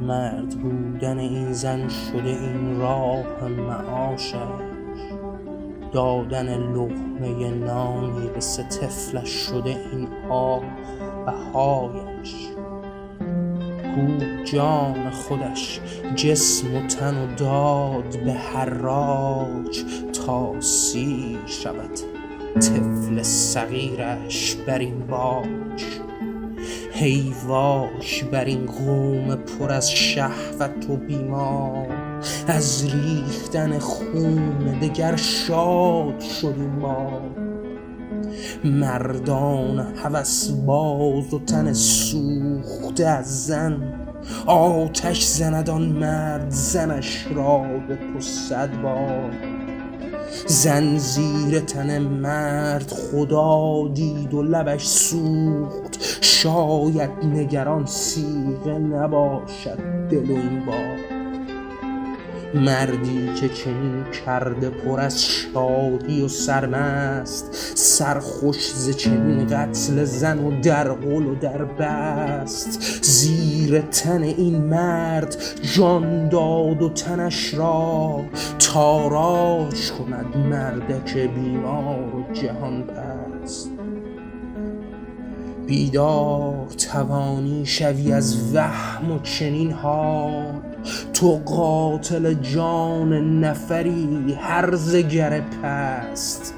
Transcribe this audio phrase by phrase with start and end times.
[0.00, 4.36] مرد بودن این زن شده این راه معاشش.
[5.92, 10.62] دادن لقمه نانی به سه طفلش شده این آه
[11.26, 12.34] بهایش.
[13.94, 15.80] کو جان خودش
[16.14, 19.84] جسم و تن و داد به حراج
[20.24, 21.90] تا سیر شود
[22.54, 26.05] طفل صغیرش بر این باج.
[26.98, 31.88] هیواش بر این قوم پر از شهوت و بیمار.
[32.46, 37.20] از ریختن خون دگر شاد شدیم ما.
[38.64, 43.94] مردان هوس باز و تن سوخته از زن.
[44.46, 49.30] آتش زند آن مرد زنش را به تو صد بار.
[50.46, 55.98] زن زیر تن مرد خدا دید و لبش سوخت.
[56.46, 59.78] شاید نگران سیغه نباشد
[60.10, 60.96] دل این بار
[62.54, 70.60] مردی که چنین کرده پر از شادی و سرمست سرخوش ز چنین قتل زن و
[70.60, 73.04] در قل و در بست.
[73.04, 75.36] زیر تن این مرد
[75.76, 78.24] جان داد و تنش را
[78.58, 83.70] تاراج کند مردک بیمار و جهان پست.
[85.66, 90.62] بیدار توانی شوی از وهم و چنین حال.
[91.12, 96.54] تو قاتل جان نفری هرزه گر پست.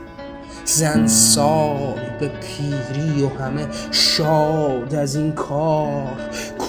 [0.65, 6.17] زن سال به پیری و همه شاد از این کار.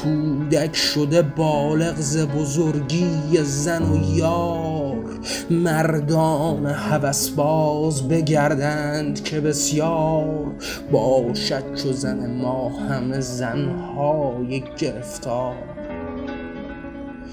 [0.04, 5.20] کودک شده بالغ ز بزرگی زن و یار.
[5.50, 10.52] مردان هوس باز بگردند که بسیار.
[10.92, 15.56] باشد چو زن ما همه زنهای گرفتار.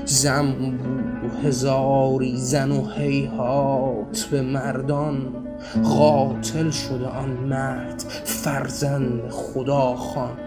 [0.04, 5.32] زن و هزاری زن و هیهات به مردان
[5.98, 10.45] قاتل شده آن مرد فرزند خداخوان